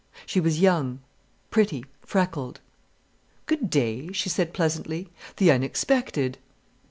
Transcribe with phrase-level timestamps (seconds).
[0.25, 0.99] She was young,
[1.51, 2.59] pretty, freckled.
[3.45, 5.09] "Good day!" she said pleasantly.
[5.37, 6.39] "The unexpected."